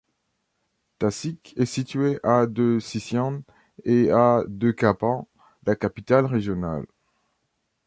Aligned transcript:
Tasik 0.97 1.53
est 1.57 1.67
située 1.67 2.19
à 2.23 2.47
de 2.47 2.79
Sisian 2.79 3.43
et 3.83 4.09
à 4.09 4.43
de 4.47 4.71
Kapan, 4.71 5.27
la 5.67 5.75
capitale 5.75 6.25
régionale. 6.25 6.87